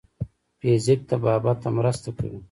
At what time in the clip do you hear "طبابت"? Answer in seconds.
1.11-1.57